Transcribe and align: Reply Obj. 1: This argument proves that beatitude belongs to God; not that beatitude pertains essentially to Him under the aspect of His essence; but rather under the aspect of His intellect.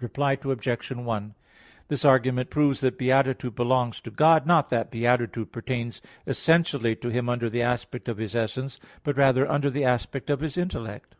Reply 0.00 0.32
Obj. 0.44 0.88
1: 0.90 1.34
This 1.88 2.04
argument 2.04 2.50
proves 2.50 2.82
that 2.82 2.98
beatitude 2.98 3.54
belongs 3.54 4.02
to 4.02 4.10
God; 4.10 4.44
not 4.44 4.68
that 4.68 4.90
beatitude 4.90 5.50
pertains 5.50 6.02
essentially 6.26 6.94
to 6.96 7.08
Him 7.08 7.30
under 7.30 7.48
the 7.48 7.62
aspect 7.62 8.06
of 8.06 8.18
His 8.18 8.34
essence; 8.34 8.78
but 9.02 9.16
rather 9.16 9.50
under 9.50 9.70
the 9.70 9.86
aspect 9.86 10.28
of 10.28 10.40
His 10.40 10.58
intellect. 10.58 11.14